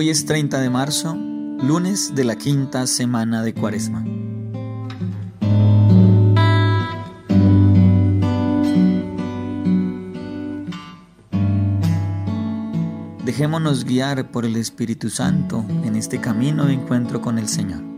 [0.00, 4.04] Hoy es 30 de marzo, lunes de la quinta semana de Cuaresma.
[13.24, 17.97] Dejémonos guiar por el Espíritu Santo en este camino de encuentro con el Señor.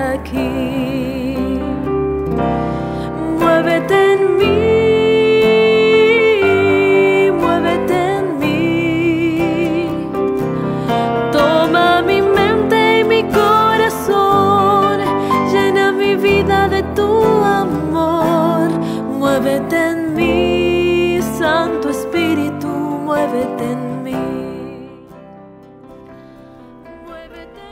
[19.41, 24.13] Muévete en mí, Santo Espíritu, muévete en mí.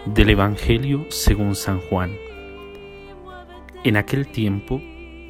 [0.08, 2.18] Del Evangelio según San Juan.
[3.84, 4.82] En aquel tiempo,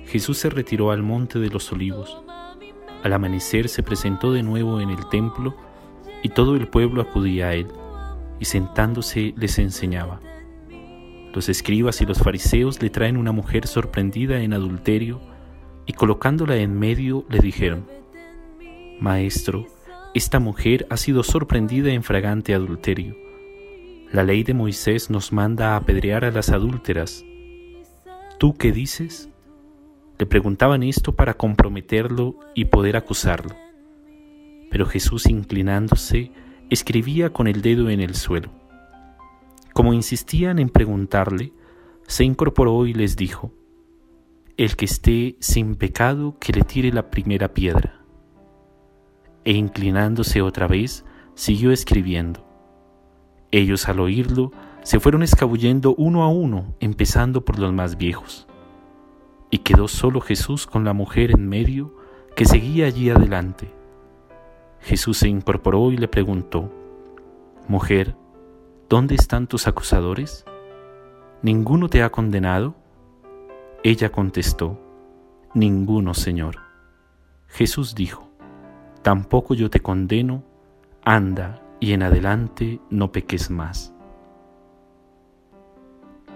[0.06, 2.24] Jesús se retiró al monte de los olivos.
[3.04, 5.58] Al amanecer se presentó de nuevo en el templo
[6.24, 7.68] y todo el pueblo acudía a él,
[8.40, 10.22] y sentándose les enseñaba.
[11.34, 15.20] Los escribas y los fariseos le traen una mujer sorprendida en adulterio
[15.90, 17.88] y colocándola en medio le dijeron,
[19.00, 19.66] Maestro,
[20.14, 23.16] esta mujer ha sido sorprendida en fragante adulterio.
[24.12, 27.26] La ley de Moisés nos manda a apedrear a las adúlteras.
[28.38, 29.30] ¿Tú qué dices?
[30.20, 33.56] Le preguntaban esto para comprometerlo y poder acusarlo.
[34.70, 36.32] Pero Jesús, inclinándose,
[36.70, 38.52] escribía con el dedo en el suelo.
[39.74, 41.52] Como insistían en preguntarle,
[42.06, 43.54] se incorporó y les dijo,
[44.60, 48.02] El que esté sin pecado, que le tire la primera piedra.
[49.46, 52.46] E inclinándose otra vez, siguió escribiendo.
[53.52, 54.52] Ellos al oírlo,
[54.84, 58.50] se fueron escabullendo uno a uno, empezando por los más viejos
[59.50, 61.96] y quedó solo Jesús con la mujer en medio
[62.36, 63.74] que seguía allí adelante.
[64.82, 66.70] Jesús se incorporó y le preguntó,
[67.70, 68.18] Mujer,
[68.90, 70.44] ¿dónde están tus acusadores?
[71.42, 72.76] ¿Ninguno te ha condenado?
[73.84, 74.78] Ella contestó,
[75.54, 76.58] Ninguno, Señor.
[77.48, 78.30] Jesús dijo,
[79.02, 80.44] Tampoco yo te condeno,
[81.04, 83.94] anda y en adelante no peques más.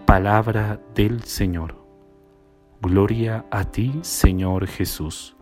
[0.05, 1.75] Palabra del Señor.
[2.81, 5.35] Gloria a ti, Señor Jesús.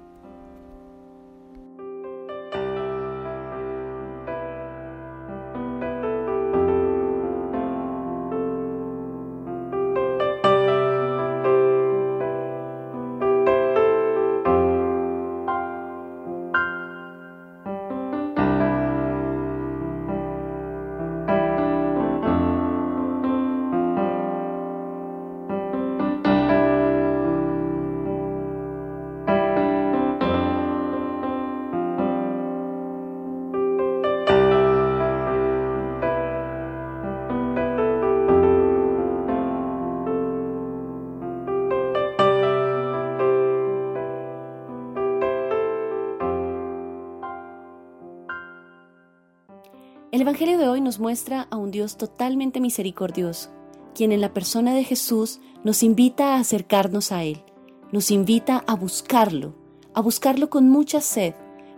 [50.22, 53.50] El Evangelio de hoy nos muestra a un Dios totalmente misericordioso,
[53.96, 57.44] quien en la persona de Jesús nos invita a acercarnos a Él,
[57.92, 59.56] nos invita a buscarlo,
[59.96, 61.34] a buscarlo con mucha sed,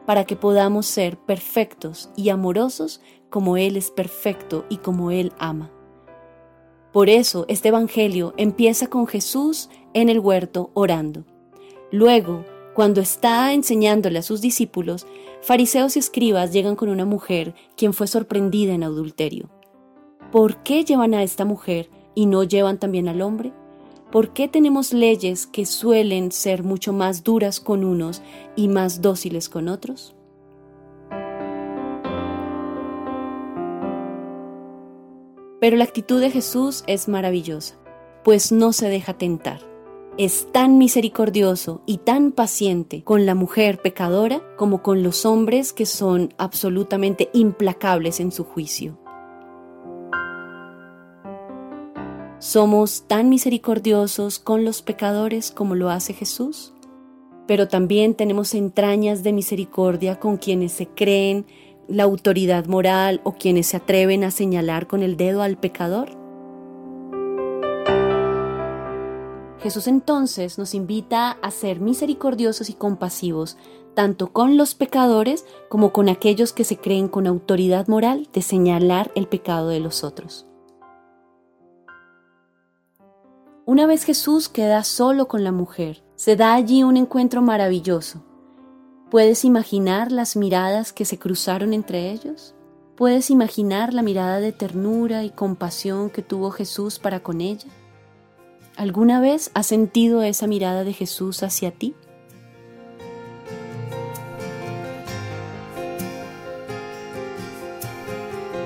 [0.06, 3.00] para que podamos ser perfectos y amorosos
[3.30, 5.72] como Él es perfecto y como Él ama.
[6.92, 11.24] Por eso este Evangelio empieza con Jesús en el huerto orando.
[11.94, 12.44] Luego,
[12.74, 15.06] cuando está enseñándole a sus discípulos,
[15.42, 19.50] fariseos y escribas llegan con una mujer quien fue sorprendida en adulterio.
[20.32, 23.54] ¿Por qué llevan a esta mujer y no llevan también al hombre?
[24.12, 28.22] ¿Por qué tenemos leyes que suelen ser mucho más duras con unos
[28.56, 30.16] y más dóciles con otros?
[35.60, 37.76] Pero la actitud de Jesús es maravillosa,
[38.24, 39.73] pues no se deja tentar.
[40.16, 45.88] Es tan misericordioso y tan paciente con la mujer pecadora como con los hombres que
[45.88, 48.96] son absolutamente implacables en su juicio.
[52.38, 56.76] Somos tan misericordiosos con los pecadores como lo hace Jesús,
[57.48, 61.48] pero también tenemos entrañas de misericordia con quienes se creen
[61.88, 66.23] la autoridad moral o quienes se atreven a señalar con el dedo al pecador.
[69.64, 73.56] Jesús entonces nos invita a ser misericordiosos y compasivos,
[73.94, 79.10] tanto con los pecadores como con aquellos que se creen con autoridad moral de señalar
[79.16, 80.46] el pecado de los otros.
[83.66, 88.22] Una vez Jesús queda solo con la mujer, se da allí un encuentro maravilloso.
[89.10, 92.54] ¿Puedes imaginar las miradas que se cruzaron entre ellos?
[92.98, 97.70] ¿Puedes imaginar la mirada de ternura y compasión que tuvo Jesús para con ella?
[98.76, 101.94] ¿Alguna vez has sentido esa mirada de Jesús hacia ti?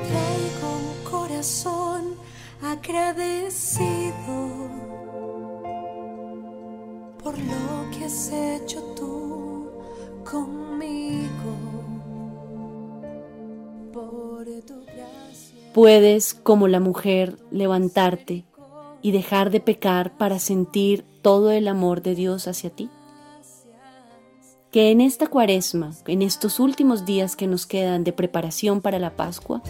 [0.08, 2.16] Traigo corazón
[2.62, 4.14] agradecido
[7.22, 9.70] por lo que has hecho tú
[10.24, 11.28] conmigo.
[13.92, 15.74] Por tu gracia.
[15.74, 18.46] Puedes, como la mujer, levantarte
[19.02, 22.90] y dejar de pecar para sentir todo el amor de Dios hacia ti.
[24.72, 29.16] Que en esta cuaresma, en estos últimos días que nos quedan de preparación para la
[29.16, 29.62] Pascua,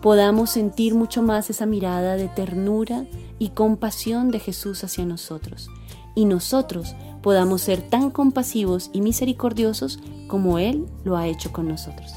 [0.00, 3.06] podamos sentir mucho más esa mirada de ternura
[3.38, 5.68] y compasión de Jesús hacia nosotros
[6.16, 12.12] y nosotros podamos ser tan compasivos y misericordiosos como Él lo ha hecho con nosotros.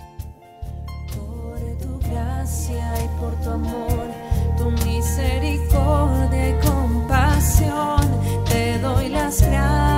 [1.16, 4.09] Por tu gracia y por tu amor,
[4.86, 8.02] misericordia y compasión,
[8.50, 9.89] te doy las gracias,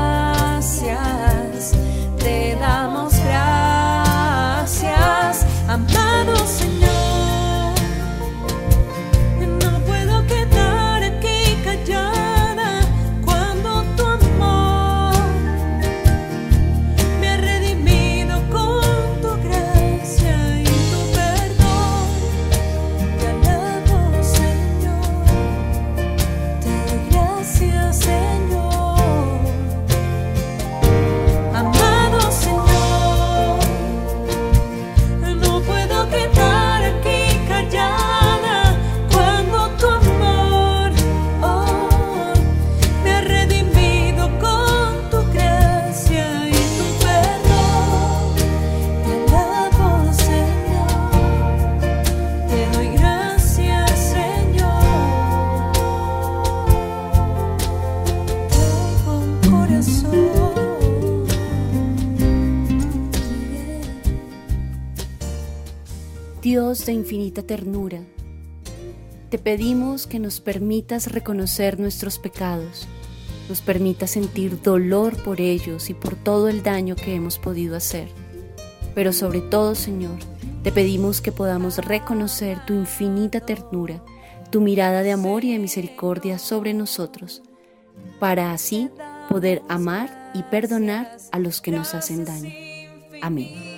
[66.42, 68.02] Dios de infinita ternura,
[69.30, 72.88] te pedimos que nos permitas reconocer nuestros pecados,
[73.48, 78.08] nos permitas sentir dolor por ellos y por todo el daño que hemos podido hacer.
[78.96, 80.18] Pero sobre todo, Señor,
[80.64, 84.04] te pedimos que podamos reconocer tu infinita ternura,
[84.50, 87.44] tu mirada de amor y de misericordia sobre nosotros,
[88.20, 88.90] para así
[89.30, 92.52] poder amar y perdonar a los que nos hacen daño.
[93.22, 93.71] Amén.